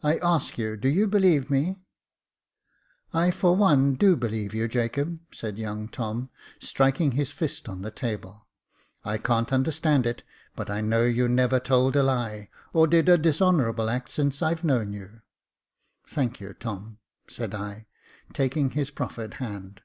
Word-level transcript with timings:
I 0.00 0.18
ask 0.18 0.58
you, 0.58 0.76
do 0.76 0.88
you 0.88 1.08
believe 1.08 1.50
me?" 1.50 1.82
"I, 3.12 3.32
for 3.32 3.56
one, 3.56 3.94
do 3.94 4.14
believe 4.14 4.54
you, 4.54 4.68
Jacob," 4.68 5.18
said 5.32 5.58
young 5.58 5.88
Tom, 5.88 6.30
striking 6.60 7.10
his 7.18 7.32
fist 7.32 7.68
on 7.68 7.82
the 7.82 7.90
table. 7.90 8.46
"I 9.04 9.18
can't 9.18 9.52
understand 9.52 10.06
it, 10.06 10.22
but 10.54 10.70
I 10.70 10.82
know 10.82 11.02
you 11.02 11.26
never 11.26 11.58
told 11.58 11.96
a 11.96 12.04
lie, 12.04 12.48
or 12.72 12.86
did 12.86 13.08
a 13.08 13.18
dishonourable 13.18 13.90
act 13.90 14.08
since 14.10 14.40
I've 14.40 14.62
known 14.62 14.92
you." 14.92 15.22
*' 15.64 16.06
Thank 16.14 16.40
you, 16.40 16.54
Tom," 16.54 16.98
said 17.26 17.52
I, 17.52 17.86
taking 18.32 18.70
his 18.70 18.92
proffered 18.92 19.34
hand. 19.42 19.82